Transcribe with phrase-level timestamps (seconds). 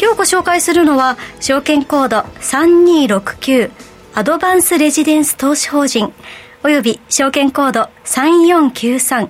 [0.00, 3.70] 今日ご紹介するのは証券コード3269
[4.14, 6.12] アドバンスレジデンス投資法人
[6.62, 9.28] および証券コード3493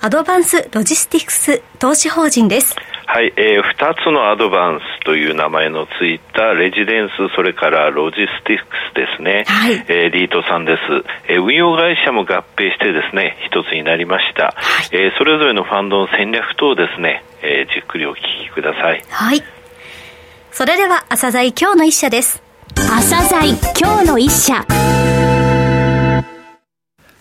[0.00, 2.74] アドバンスロジスティクス投資法人です。
[3.06, 10.82] はい、えー、2つのアドバンスという名前のついたレジデンス、それからロジスティクスですね、はい、えー、リートさんです、
[11.26, 19.02] えー、運用会社も合併してですね、一つになりました、はい、えー、それぞれのファンドの戦略等ですね、えー、じっくりお聞きください。
[19.08, 19.42] はい。
[20.52, 22.42] それでは、朝鮮今日の一社です。
[22.74, 24.66] 朝鮮今日の一社。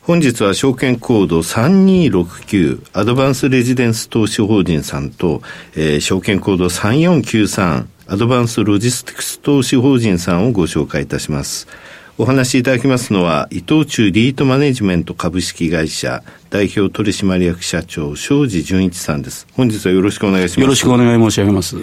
[0.02, 5.42] 本日は証券コード3269アドバンスレジデンス投資法人さんと、
[5.76, 11.68] えー、証券コード3493アドバンスロジスティクス投資法人さんをご紹介いたします。
[12.20, 19.48] お話しいただきますのは、伊藤忠リートマネジメント株式会社代表取締役社長、庄司淳一さんです。
[19.54, 20.62] 本日はよろしくお願いします。
[20.62, 21.78] よろしくお願い申し上げます。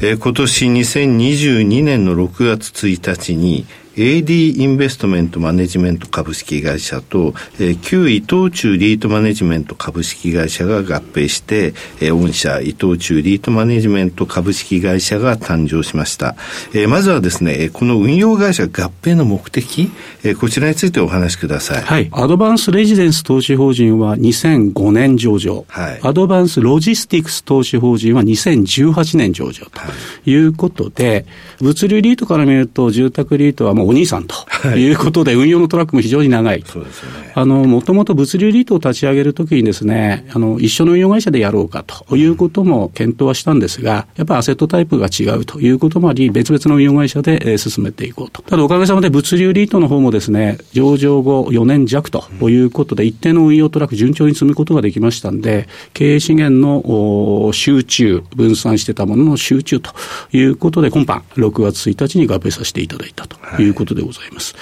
[0.00, 3.66] えー、今年2022年の6月1日に、
[3.96, 16.34] AD インベストメントマネジメント株式会社と、えー、旧伊藤忠リートマネジメント株式会社が合併して、えー、御社伊藤忠リートマネジメント株式会社が誕生しました。
[16.72, 19.90] えー、まずはですね、この運用会社合併の目的、
[20.22, 21.82] えー、こちらについてお話しください。
[21.82, 22.08] はい。
[22.12, 25.64] アドバンスレジデンス投資法人は2005年上場。
[25.68, 26.00] はい。
[26.02, 29.80] アドバンスロジスティクス投資法人は2018年上場と
[30.28, 31.24] いうことで、はい、
[31.60, 34.34] 物流リートから見ると住宅リートはもうお兄さんと
[34.76, 36.62] いうことで、運用のトラックも非常に長い。
[36.66, 37.32] そうですよね。
[37.34, 48.42] あの、もともと物流リートを立ち上げるときにですね、あの、一緒の運用会社でやろうかということも検討はしたんですが、やっぱりアセットタイプが違うということもあり、別々の運用会社で、進めていこうと。
[48.42, 59.92] ただおかげさまで物流リートの方もですね、上場後4年弱ということで、一定の運用トラック順調に積むことができましたんで、経営資源の集中、分散してたものの集中と
[60.32, 63.70] いうことで、今般6月1日に合併させていただいたとい。
[63.70, 64.54] うことでございます。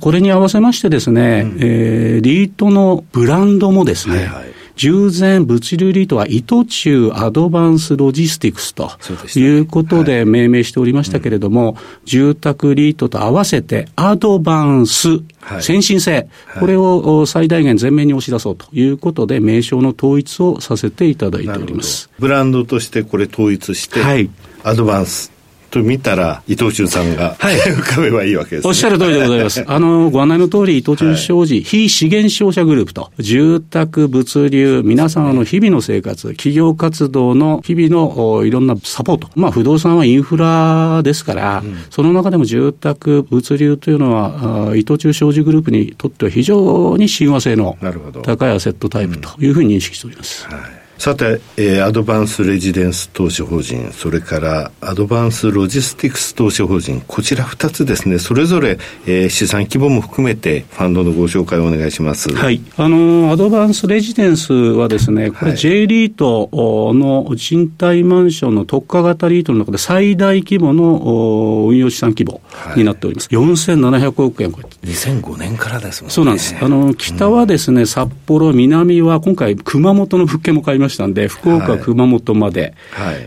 [0.00, 4.56] これに合わせましてですね、うん、えー、リートのブランドもですね、はいはい。
[4.76, 8.90] 従前物流リートは糸中アドバンスロジスティクスと
[9.38, 15.22] いうことで命名しておりましたけれども、住宅リートと合わせてアドバンス、はい、
[15.60, 22.10] 先進性、これを最大限前面に押し出そうということで、名称の統一をさせていただいております。
[22.18, 24.30] ブランドとしてこれ統一して、はい、
[24.62, 25.35] アドバンス
[25.70, 29.64] と見たら、伊藤忠さんが、はい、浮かべばいいわけです、ね、おっしゃる通りでございます。
[29.68, 39.28] あの、ご案内の通り、伊藤忠商事、はい、非資源商社グループと、住宅、物流、皆様の日々の生活、企業活動の日々のいろんなサポート。
[39.34, 47.76] まあ、不動産はインフラですから、うん、その中でも住宅、物流というのは、伊藤忠商事グループにとっては非常に親和性の
[48.22, 50.46] 高いアセットタイプというふうに認識しております。
[50.46, 62.32] はいさて、えー、アドバンスレジデンス投資法人、それからアドバンスロジスティクス投資法人、こちら2つですね、それぞれ、えー、資産規模も含めて、ファンドのご紹介をお願いします。
[62.34, 62.60] はい。
[62.76, 66.48] あの、アドバンスレジデンスはですね、これ J リート
[66.94, 72.40] の賃貸マンションの特化型リートの中で最大規模の運用資産規模
[72.74, 73.28] になっております。
[73.34, 74.76] はい、4700億円超えて。
[74.86, 76.14] 2005年からですもんね。
[76.14, 76.56] そうなんです。
[76.60, 82.74] あの、北はですね、札幌、南は今回熊本の物件も買いまましたんで、福岡、熊本まで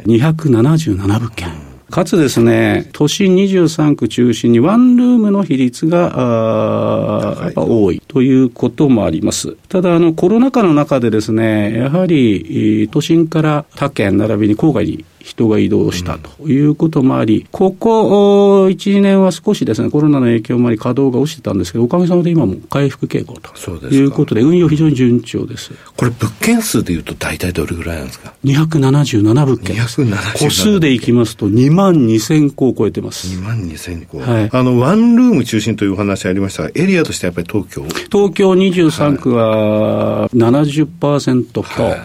[0.05, 1.49] 277物件。
[1.89, 9.57] かつですね、都心23区中心にワンルームの比率が、やっぱ多いということもあります。
[9.69, 25.71] ただ、あの、コロナ禍の中でですね、やはり都心から他県並びに郊外に人が移動したということもあり、ここ1、2年は少しですね、コロナの影響もあり、稼働が落ちてたんですけど、おかげさまで今も回復傾向ということで、運用非常に順調です。
[25.95, 30.01] これ、物件数でいうと、大体どれぐらいなんですか ?277 物件です。
[30.01, 33.27] 277個数でいきますと、2万2000個を超えてます。
[33.27, 34.19] 2万2000個。
[34.19, 34.49] はい。
[34.51, 41.95] あの、ワンルーム中心というお話ありましたが、エリアとしてやっぱり東京東京23区は70%と、は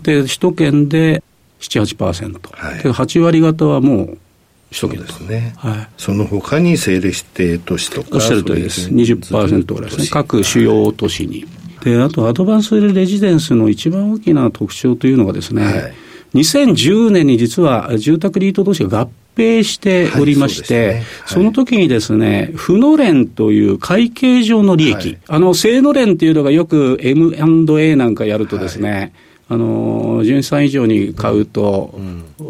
[0.00, 1.22] い、で、首都圏で
[1.60, 2.40] 7、8%。
[2.52, 4.18] はい、8割方はもう
[4.70, 5.54] 首都圏ですね。
[5.56, 5.88] はい。
[5.96, 8.08] その他に政令指定都市とか。
[8.12, 8.90] おっしゃる通りです。
[8.90, 10.06] 20%ぐらいですね。
[10.10, 11.46] 各主要都市に。
[11.82, 15.94] で、あとアドバンスレジデンスの一番大きな特徴というのがですね、はい、
[16.34, 29.12] 2010年に実は住宅リート同士が合併しておりまして、はいそねはい、その時にですね、負の連という会計上の利益、はい、あの、正の連っていうのがよく M&A なんかやるとですね、
[29.48, 31.98] あの、純資産以上に買うと、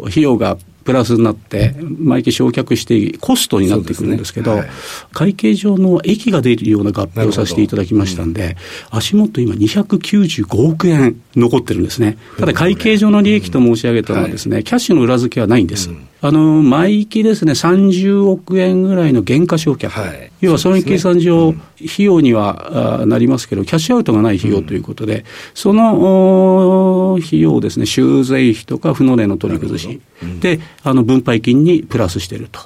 [0.07, 4.69] 費用がプラスになって、毎期焼却してコストになってくるんですけど、ねはい、
[5.13, 8.57] 会計上の益が出るような合併をさせていただきましたんで、
[8.91, 12.17] うん、足元今295億円残ってるんですね。
[12.39, 15.89] ただ会計上の利益と申し上げたのはですね、はい、キャッシュの裏付けはないんです。
[15.89, 19.87] うんあの、毎期ですね、30億円ぐらいの減価償却。
[19.87, 25.23] はい、要は損益計算上、費用にはなりますけど、キャッシュアウトがない費用ということで、うん、
[25.53, 32.59] その費用をですね、修税費とか不納例の取り崩し、うん、で、あの、分配金にプラスしていると。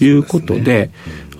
[0.00, 0.90] いうことで、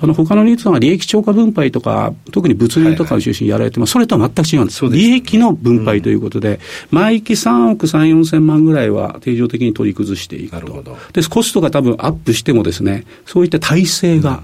[0.00, 6.60] あの他のリートさんは利益超過分配とか、特に物流とかを中心にやられてます、それとは全く違うんです、利益の分配ということで、
[6.90, 14.42] 毎期3億3、4千万ぐらいは定常的に取り崩していくと、でコストが多分アップしてもですね、そういった体制が、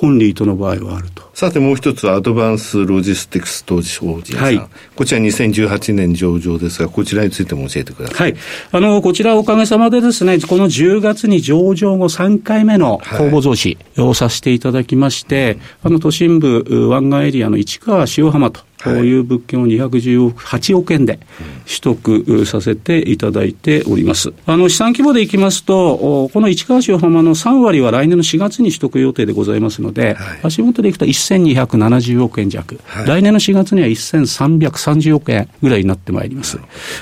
[0.00, 1.30] 本リートの場合はあると。
[1.34, 4.60] さてもう一つアドバンスロジスティクス投資法人さん、はい、
[4.94, 8.40] こちら2018年上場ですがこちらについても教えてください、はい、
[8.72, 21.18] あのこちらおかげさまでですねこの10月に上場後3回目の公募増資をさせていただきまして、はい、あの都心部湾岸エリアの市川塩浜とこういう物件を218億円で
[21.66, 24.32] 取得させていただいております。
[24.46, 36.58] あの、資産規模でいきますと、この市川市浜の3割は来年の4月に取得予定でございますので、はい、足元でいくと1270億円弱、はい、来年の4月には1330億円ぐらいになってまいります。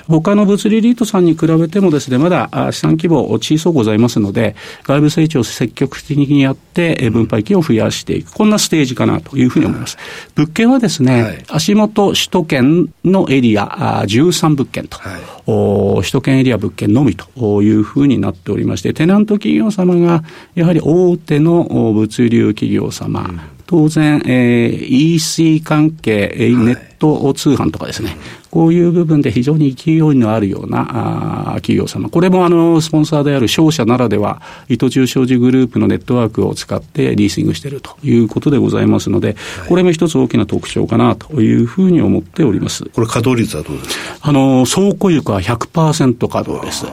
[0.09, 8.33] 他の物理リートさんに比べてもですね、まだ資産規模小さございますので、外部成長を積極的にやって、分配金を増やしていく。
[8.33, 9.97] こんなステージかなというふうに思います。
[10.35, 20.25] 物件はですね、はい橋本首都圏のエリア13物件と、はい、首都圏エリア物件のみというふうになっておりまして、テナント企業様が
[20.55, 28.17] やはり大手の物流企業様、うん当然、えー、EC 関係、ネット通販とかですね、
[28.51, 39.37] こういう部分で非常に勢いのあるようなあ企業様、これもあのスポンサーである商社ならでは、伊藤忠商事グループのネットワークを使ってリーシングしているということでございますので、
[39.69, 42.87] これも一つ大きな特徴かなというふうに思っております。
[42.87, 44.29] これ、稼働率はどうですか？
[44.31, 46.87] あの倉庫床は100%稼働です。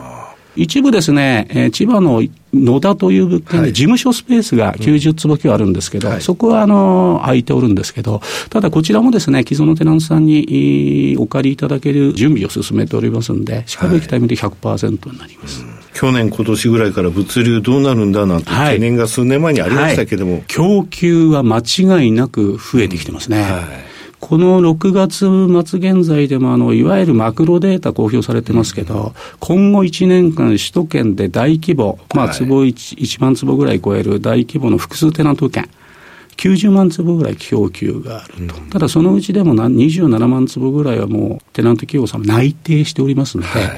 [0.55, 2.21] 一部ですね、えー、千葉の
[2.53, 15.61] 野田という物件で事務所スペースが90坪強あるんですけど、はい、そこはあの空いておるんですけど、ただこちらもですね、既存のテナントさんにお借りいただける準備を進めておりますんで、しかるべきタイミングで100%になります。
[15.61, 15.69] はい。
[15.69, 15.75] うん。
[15.93, 23.41] 去年、今年ぐらいから物流どうなるんだなんて懸念が数年前にありましたけども、はい、供給は間違いなく増えてきてますね。
[23.41, 23.84] はい
[24.25, 25.27] この6月
[25.67, 35.69] 末現在でもあの、いわゆるマクロデータ公表されてますけど、今後1年間、首都圏で大規模、まあ、坪 1, 1万坪ぐらい超える大規模の複数テナント券、
[36.37, 43.71] 90万坪ぐらい供給があると、うん、ただそのうちでも27万坪ぐらいはもうテナント企業さん内定しておりますので、はい、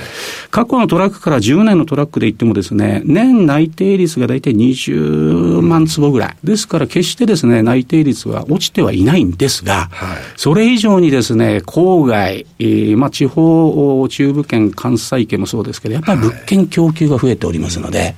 [0.49, 6.37] 過去のトラックから10年のトラックで言ってもですね、年内定率が大体20万坪ぐらい。
[6.43, 18.15] ですから決してですね、内定率は落ちてはいないんですが、はい、それ以上にですね、郊外、えー、まあ地方、中部圏、関西圏もそうですけど、やっぱり物件供給が増えておりますので、はい、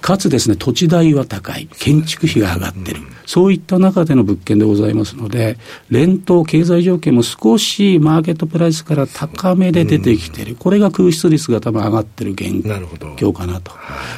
[0.00, 3.00] かつですね、土地代は高い、建築費が上がってる。
[3.26, 5.58] そういった中での物件でございますので、
[5.90, 10.56] 連投経済条件も少しマーケットプライスから高めで出てきてる。
[10.58, 12.64] これが空室率が多分上がってる現
[13.16, 13.72] 況かなと。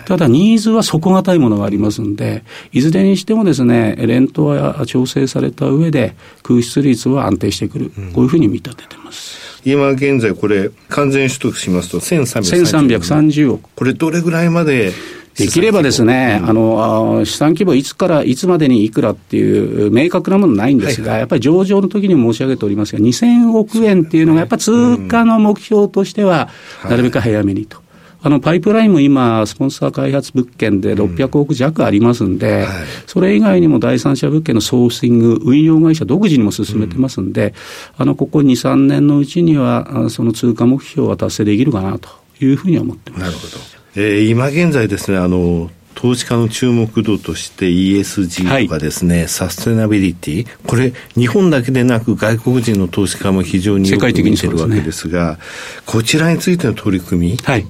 [0.06, 7.92] ただ、ニーズは底堅いものがありますんで、いずれにしてもですね、連投は調整された上で、空室率は安定してくる。
[8.12, 9.40] こういうふうに見立ててます。
[9.64, 13.68] 今現在これ完全取得しますと1330億。
[13.74, 14.92] これどれぐらいまで
[15.36, 26.48] できればですね、うん、あの、資産規模いつからいつまでにいくらっていう明確なものないんですが、やっぱり上場の時にも申し上げておりますが、2000億円っていうのがやっぱり通貨の目標としては、
[26.84, 27.76] なるべく早めにと。
[27.76, 27.90] はい
[28.22, 32.68] あの、パイプラインも今、スポンサー開発物件で600億弱ありますんで、うんはい、
[33.06, 42.10] それ以外にも第三者物件のソーシング、運用会社独自にも進めてますんで、うん、あの、ここ2、3年のうちには、その通貨目標は達成できるかなと
[42.40, 43.20] いうふうには思ってます。
[43.22, 43.69] なるほど。
[43.96, 57.66] えー、今現在ですね、あの、投資家の注目度として ESG とかですね、はい、サステナビリティ、これ、日本だけでなく外国人の投資家も非常によく見てるわけですが、すね、こちらについての取り組み、はい、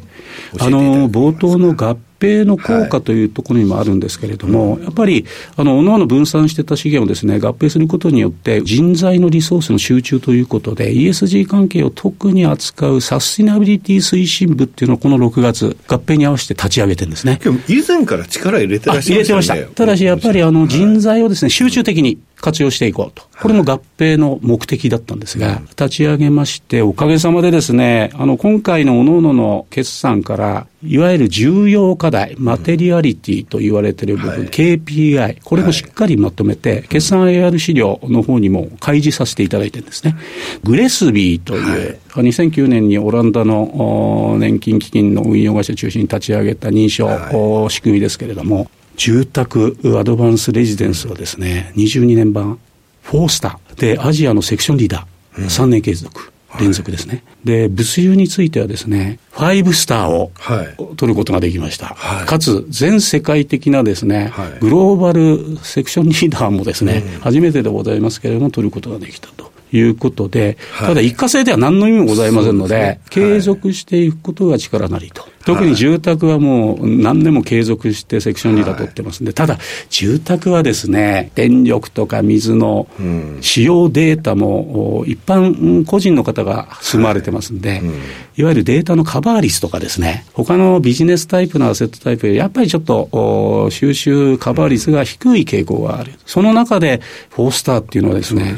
[0.58, 17.40] あの冒頭の合併の効果というところにもあるんですけれども、はい、やっぱり、あの、おのおの分散してた資源をですね、合併することによって、人材のリソースの集中ということで、ESG 関係を特に扱うサスティナビリティ推進部っていうのをこの6月、合併に合わせて立ち上げてるんですね。
[17.68, 19.56] 以前から力入れてらっしゃる、ね、入れてました。
[19.56, 23.24] ただし、やっぱりあの人材をですね、集中的に活用していこうと。
[23.40, 40.16] これも合併の目的だったんですが、立ち上げまして、おかげさまでですね、あの、今回の各々の決算から、いわゆる重要課題、マテリアリティと言われている部分、はい、KPI、これもしっかりまとめて、決算 AR 資料の方にも開示させていただいてるんですね。
[40.64, 52.58] グレスビーという、はい、2009年にオランダの年金基金の運用会社中心に立ち上げた認証、はい、仕組みですけれども、住宅アドバンスレジデンスはですね、22年版、
[53.02, 56.32] フォースターでアジアのセクションリーダー、3年継続。
[56.58, 60.32] 連続ですね、はい、で物流についてはですね5スターを
[60.96, 75.28] 取ることができました、はい、かつ全世界的なですね、はい、グローバルセクションリーダーもですね、うん、初めてでございますけれども取ることができたということで、ただ一過性では何の意味もございませんので、でね、継続していくことが力なりと。
[75.44, 79.58] 特に住宅はもう何年も継続してセクションリーダー取ってますんで、ただ、
[79.88, 82.86] 住宅はですね、電力とか水の
[83.40, 87.82] 使用データも一般個人の方が住まれてますんで、
[88.36, 96.12] いわゆるデータのカバー率とかですね、他のビジネスタイプのアセットタイプやっぱりちょっと収集カバー率が低い傾向がある。
[96.26, 97.00] その中で、
[97.30, 98.54] フォースターっていうのはですね、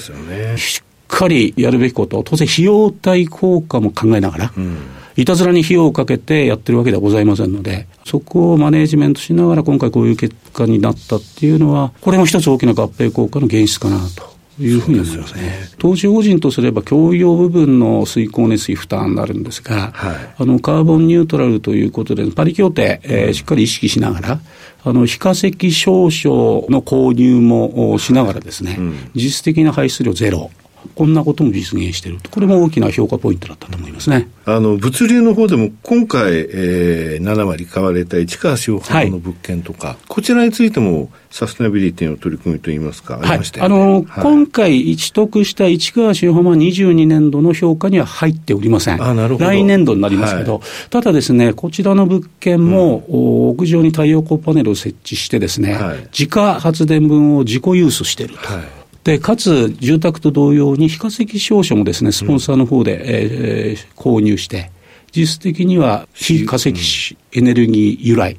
[1.23, 4.79] かりやるべきこと、当然費用対効果も考えながら、うん
[5.15, 14.33] いたずらに費用をかけてやってるわけではございませんので、そこをマネージメントしながら今回こういう結果になったっていうのは、これも一つ大きな合併効果の現実かなと。
[14.61, 15.69] いうふうに思いますね。
[15.79, 24.41] 投資法人とすれば、共用部分の水光熱費負担になるんですが、はい、あの、カーボンニュートラルということで、パリ協定、えー、しっかり意識しながら、
[24.85, 30.51] あの、非化石証書の購入もしながらですね、うん、実質的な排出量ゼロ。
[30.95, 34.29] こんなことも実現しているこれも大きな評価ポイントだったと思いますね。
[34.45, 48.99] あの物流の方でも今回、えー、7割買われた市川塩浜の物件とか、はい、こちらについてもサステナビリティの取り組みといいますか、あの、はい、今回取得した市川塩浜22年度の評価には入っておりません。
[48.99, 55.79] 来年度になりますけど、はい、ただですね、こちらの物件も、うん、屋上に太陽光パネルを設置してですね、
[56.13, 58.82] 自家発電分を自己ユースしていると。
[59.05, 64.71] で、かつ、住宅と同様に非化石証書もですね、スポンサーの方で、うん、えー、購入して、
[65.15, 68.37] 実質的には非化石エネルギー由来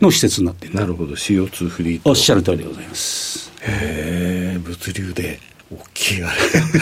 [0.00, 3.52] の施設になっている、はい、なるほど、CO2 フリーおっしゃる通りでございます。
[3.62, 5.38] へえ、物流で。
[5.68, 6.36] 大きいあれ。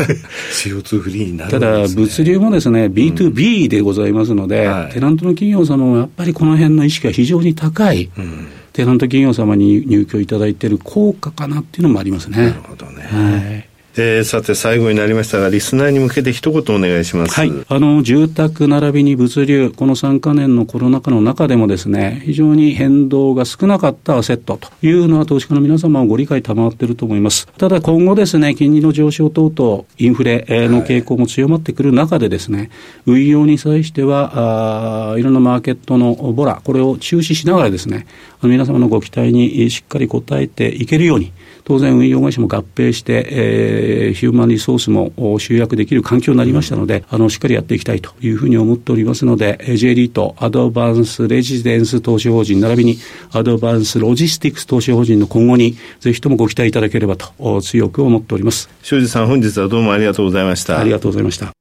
[0.53, 8.11] CO2 フリーになる、ね、ただ、物流もですね、B2B でございますので、うんはい、テナントの企業様もやっぱりこの辺の意識が非常に高い。
[8.19, 12.37] うんテナント企業様に入居いただいている効果かなっていうのもありますね。
[12.37, 13.03] なるほどね。
[13.03, 17.35] はいえー、さて最後になりましたが、リスナーに向けて一言お願いします。
[17.35, 17.53] はい。
[17.69, 27.47] あの、住宅並びに物流、この3か年のコロナ禍の中でもですね、非常に変動が少なかったアセットというのは投資家の皆様をご理解賜っていると思います。
[27.57, 32.71] ただ今後ですね、金利の上昇等々、インフレの傾向も強まってくる中でですね、はい、
[33.07, 38.07] 運用に際しては、あいろんなマーケットのボラ、これを注視しながらですね、
[38.43, 41.33] 皆様のご期待にしっかり応えていけるように、
[41.65, 52.99] 当然運用会社も合併して、えー、ヒューマンリソースも集約できる環境になりましたので、あの、しっかりやっていきたいというふうに思っておりますので、J リート、アドバンスレジデンス投資法人、並びに
[53.33, 58.69] アドバンスロジスティクス投資法人の今後に、ぜひともご期待いただければと強く思っております。
[58.83, 60.79] 庄司さん、本日はどうもありがとうございました。
[60.79, 61.53] ありがとうございました。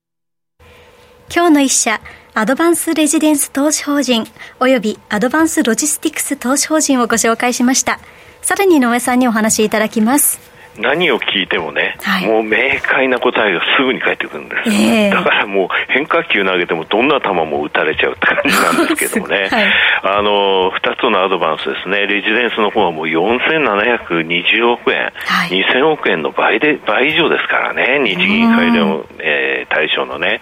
[1.34, 2.02] 今日の一社、
[2.34, 4.26] アドバンスレジデンス投資法人、
[4.60, 8.00] およびアドバンスロジスティクス投資法人をご紹介しました。
[8.44, 10.53] さらに井上さんにお話しいただきます。
[10.78, 30.42] 何を聞いてもね、はい、もう明快な答えがすぐに返ってくるんです、えー、だからもう変化球投げてもどんな球も打たれちゃうって感じなんですけどもね、 はい、あの2つのアドバンスですね、レジデンスの方はもう4720億円、はい、2000億円の倍で倍以上ですからね、日銀改良、えー、対象のね、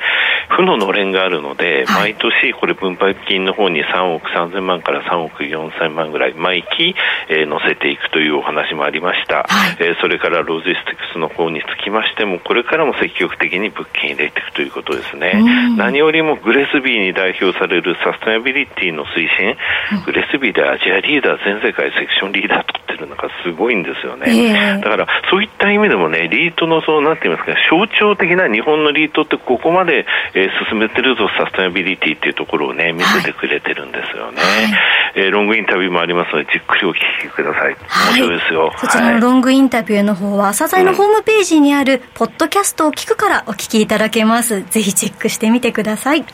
[0.50, 6.95] 負ののれんがあるので、毎年これ分配金の方に3億3000万から3億4000万ぐらい毎期、
[7.29, 9.45] えー、乗せていくというお話もありました。
[9.47, 15.34] はい、えー、それからロジスティクスの方につきましても、これからも積極的に物件入れていくということですね。
[15.75, 19.58] 何よりもグレスビーに代表されるサステナビリティの推進、
[20.06, 24.25] グレスビーでアジアリーダー、全世界セクションリーダー取ってるのがすごいんですよね。
[24.30, 34.42] えー、だからそういった意味でもね、リートのそうなっていますか、象徴的な日本のリートってここまで、えー、進めてるぞ、サステナビリティっていうところをね、見せてくれてるんですよね。
[34.42, 37.75] はいえー、ロングインタビューもありますので、じっくりお聞きください。
[38.08, 38.72] 面白いですよ。
[38.78, 44.63] そちらのロングインタビューのの方は、朝鮮のホームページにある、ポッドキャストを聞くからお聞きいただけます。
[44.70, 46.25] ぜひチェックしてみてください。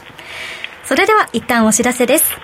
[0.84, 2.38] それでは、一旦お知らせです。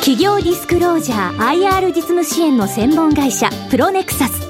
[0.00, 4.46] 企業ディスクロージャー IR 実務支援の専門会社プロネクサス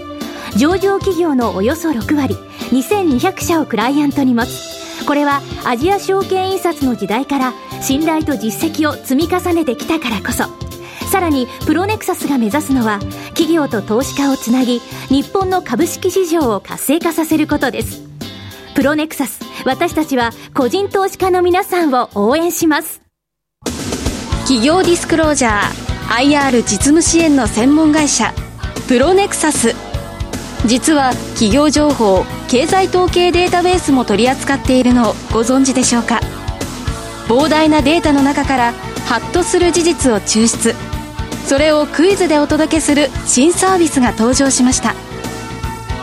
[0.59, 2.35] 上場企業のおよそ6割
[2.73, 10.66] 2200社をクライアントに持つこれはアジア証券印刷の時代から信頼と実績を積み重ねてきたからこそ
[11.11, 12.99] さらにプロネクサスが目指すのは
[13.29, 18.03] 企業と投資家をつなぎ日本の株式市場を活性化させることです。
[18.75, 23.01] プロネクサス私たちは個人投資家の皆さんを応援します。
[24.43, 28.33] 企業ディスクロージャー IR 実務支援の専門会社
[28.87, 29.75] プロネクサス。
[30.67, 36.21] 実は企業情報経済統計データベースも取り扱っているのをご存知でしょうか？
[37.29, 38.73] 膨大なデータの中から
[39.07, 40.75] ハッとする事実を抽出。
[41.47, 44.95] それをクイズでお届けする新サービスが登場しました。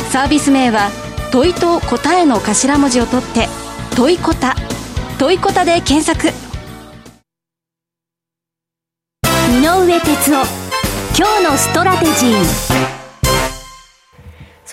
[0.10, 0.90] サービス名は
[1.32, 3.48] 問いと答えの頭文字を取って
[3.96, 4.56] 問いこた
[5.20, 6.28] 問いこたで検索。
[9.52, 10.46] 井上哲夫
[11.18, 13.03] 今日のストラテジー。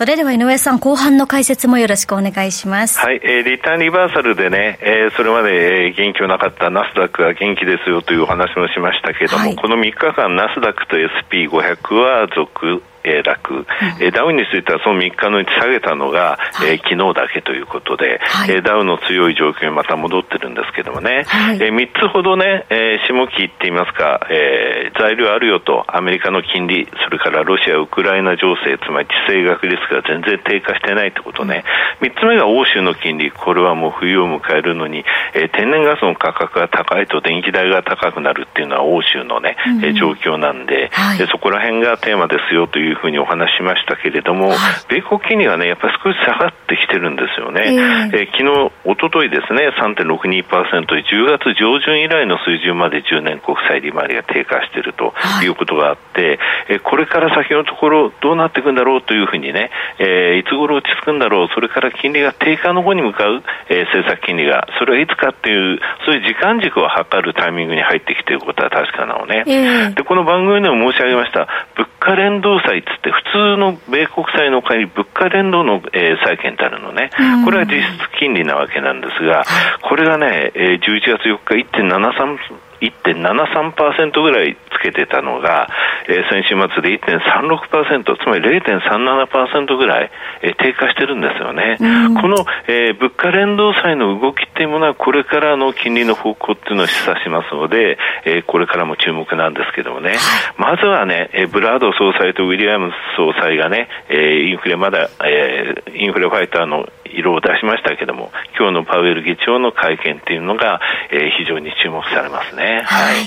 [0.00, 2.98] それでは井上さん、後半の解説もよろしくお願いします。
[3.00, 13.66] はい、えー、リターンリバーサルでね、えー、それまで、えー、元気のなかったナスダックが元気ですよというお話もしましたけれども、はい、この3日間、ナスダックと SP500 は続、えー、落、
[14.00, 31.64] えー、ダウについてはその3日のうち下げたのが、はい、えー、昨日だけということで、はい、えー、ダウの強い状況にまた戻ってるんですけどもね、はい、えー、3つほどね、えー、下期って言いますか、えー、材料あるよと、アメリカの金利、それからロシア、ウクライナ情勢、つまり地政学リスクが全然低下してないってことね、
[32.00, 35.04] うん、3つ目が欧州の金利、これはもう冬を迎えるのに、
[35.34, 47.62] えー、天然ガスの価格が高いと電気代が高くなるっていうのは欧州のね、うん、え状況なんで、はい、で、そこら辺がテーマですよというふうにお話しましたけれども、はい、米国金利がね、やっぱり少し下がってきてるんですよね。
[47.66, 55.12] えー、えー、昨日、おとといですね、3.62%、10月上旬以来の水準まで10年国債利回りが低下していると
[55.44, 55.50] い。
[55.50, 56.38] うことがあって、はい、
[56.76, 69.44] えこれから先のところどうなっていくんだろうというふうにね、えー、いつ頃落ち着くんだろう、それから金利が低下の方に向かう、えー、政策金利が、それはいつかっていう、そういう時間軸を測るタイミングに入ってきていることは確かなのね。
[69.46, 77.10] えー、で、この番組でも申し上げました、物価連動債っつって普通の米国債の買い物価連動の、えー、債券ってあるのね、
[77.44, 79.44] これは実質金利なわけなんですが、
[79.82, 85.68] これがね、えー、11月4日1.73 1.73%ぐらいつけてたのが、
[86.08, 90.10] えー、先週末で1.36%、つまり0.37%ぐらい、
[90.42, 91.76] えー、低下してるんですよね。
[92.20, 100.16] この、えー、物価連動債の動きっていうものは、これからの金利の方向っていうのを示唆しますので、えー、これからも注目なんですけどもね、
[100.56, 112.69] まずはね、えー、ブラード総裁とウィリアムス総裁がね、えー、インフレまだ、えー、インフレファイターの色を出しましたけども、今日のパウエル議長の会見っていうのが、えー、非常に注目されますね。
[112.84, 113.26] はい。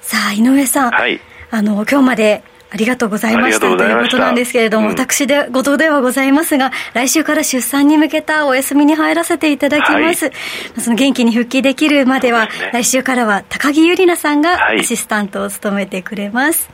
[0.00, 0.90] さあ、井上さん。
[0.90, 1.20] はい。
[1.50, 2.42] あの、今日まで
[2.72, 10.26] ありがとうございましたということなんですけれども、うん、私でごとではございますが、来週から出産に向けたお休みに入らせていただきます。
[10.26, 16.70] はい、その元気に復帰できるまでは、ね、来週からは高木ゆりなさんがアシスタントを務めてくれます。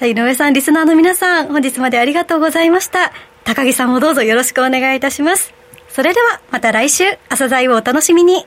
[0.00, 3.12] はい、井上さん、リスナーの皆さん、本日までありがとうございました。
[3.44, 5.54] 高木さんもどうぞよろしくお願いいたします。
[5.88, 8.46] それでは、また来週、朝鮮をお楽しみに。